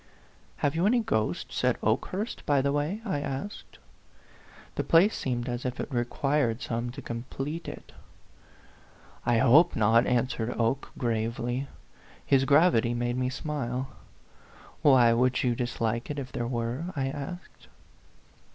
"Have 0.63 0.75
you 0.75 0.87
any 0.87 1.01
ghosts 1.01 1.63
at 1.63 1.79
Okehurst, 1.83 2.43
by 2.47 2.59
the 2.59 2.71
way?" 2.71 3.01
I 3.05 3.19
asked. 3.21 3.77
The 4.73 4.83
place 4.83 5.15
seemed 5.15 5.47
as 5.47 5.63
if 5.63 5.79
it 5.79 5.93
required 5.93 6.59
some 6.59 6.89
to 6.93 7.03
complete 7.03 7.67
it. 7.67 7.91
43 9.25 9.25
A 9.25 9.25
PHANTOM 9.25 9.27
LOVER." 9.27 9.37
I 9.37 9.47
hope 9.51 9.75
not," 9.75 10.07
answered 10.07 10.55
Oke, 10.57 10.89
gravely. 10.97 11.67
His 12.25 12.45
gravity 12.45 12.95
made 12.95 13.15
me 13.15 13.29
smile. 13.29 13.89
"Why, 14.81 15.13
would 15.13 15.43
you 15.43 15.53
dislike 15.53 16.09
it 16.09 16.17
if 16.17 16.31
there 16.31 16.47
were?" 16.47 16.85
I 16.95 17.07
asked. 17.09 17.67